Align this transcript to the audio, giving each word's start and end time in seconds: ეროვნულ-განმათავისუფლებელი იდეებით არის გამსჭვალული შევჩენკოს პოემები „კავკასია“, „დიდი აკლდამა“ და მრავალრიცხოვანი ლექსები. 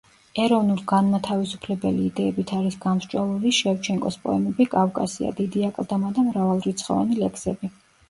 ეროვნულ-განმათავისუფლებელი 0.43 2.07
იდეებით 2.13 2.55
არის 2.61 2.79
გამსჭვალული 2.87 3.53
შევჩენკოს 3.61 4.19
პოემები 4.27 4.69
„კავკასია“, 4.75 5.33
„დიდი 5.45 5.67
აკლდამა“ 5.73 6.15
და 6.21 6.29
მრავალრიცხოვანი 6.35 7.25
ლექსები. 7.25 7.77